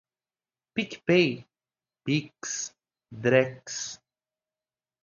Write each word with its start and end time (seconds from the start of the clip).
PicPay, 0.73 1.45
Pix, 2.03 2.73
Drex 3.13 4.01